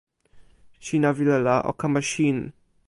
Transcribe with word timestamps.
sina 0.85 1.09
wile 1.15 1.37
la 1.45 1.55
o 1.69 1.71
kama 1.79 2.01
sin. 2.11 2.39